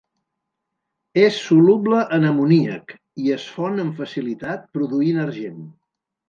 [1.23, 5.63] És soluble en amoníac i es fon amb facilitat produint argent.